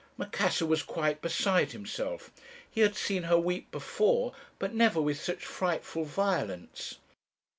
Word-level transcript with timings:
"Macassar 0.17 0.65
was 0.65 0.81
quite 0.81 1.21
beside 1.21 1.73
himself. 1.73 2.31
He 2.67 2.81
had 2.81 2.95
seen 2.95 3.21
her 3.21 3.37
weep 3.37 3.69
before, 3.69 4.33
but 4.57 4.73
never 4.73 4.99
with 4.99 5.21
such 5.21 5.45
frightful 5.45 6.05
violence. 6.05 6.95